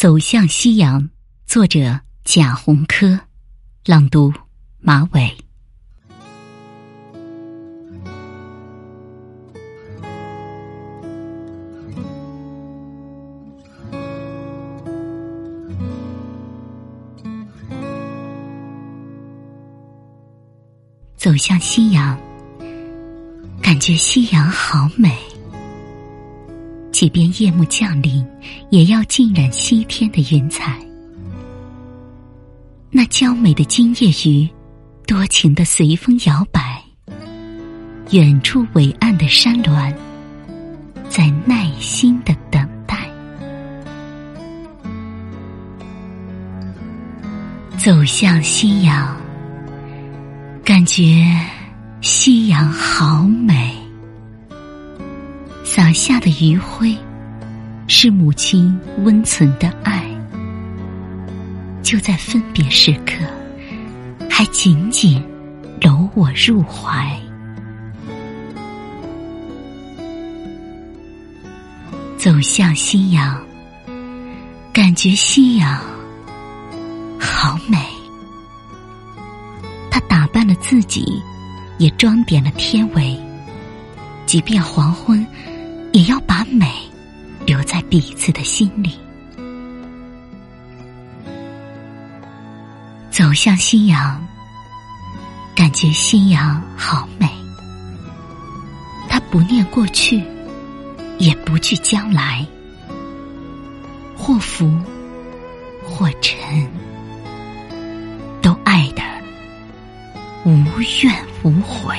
[0.00, 1.10] 走向夕阳，
[1.44, 3.20] 作者贾宏科，
[3.84, 4.32] 朗读
[4.78, 5.30] 马伟。
[21.14, 22.18] 走向夕阳，
[23.60, 25.29] 感觉夕阳好美。
[27.00, 28.22] 即便夜幕降临，
[28.68, 30.78] 也要浸染西天的云彩。
[32.90, 34.46] 那娇美的金叶鱼，
[35.06, 36.78] 多情的随风摇摆。
[38.10, 39.90] 远处伟岸的山峦，
[41.08, 43.10] 在耐心的等待。
[47.78, 49.16] 走向夕阳。
[50.62, 51.24] 感觉
[52.02, 53.69] 夕阳好美，
[55.80, 56.94] 洒下的余晖
[57.88, 60.04] 是母亲温存的爱，
[61.82, 63.14] 就在分别时刻，
[64.28, 65.24] 还紧紧
[65.80, 67.18] 搂我入怀。
[72.18, 73.42] 走向夕阳，
[74.74, 75.80] 感觉夕阳
[77.18, 77.78] 好美。
[80.32, 81.20] 扮了自己，
[81.78, 83.18] 也装点了天围。
[84.26, 85.26] 即便黄昏，
[85.92, 86.72] 也要把美
[87.46, 88.98] 留在彼此的心里。
[93.10, 94.24] 走向夕阳，
[95.54, 97.28] 感觉夕阳好美。
[99.08, 100.22] 他不念过去，
[101.18, 102.46] 也不惧将来，
[104.16, 104.72] 或浮
[105.84, 106.68] 或沉。
[108.40, 109.02] 都爱的
[110.44, 110.64] 无
[111.02, 111.98] 怨无悔。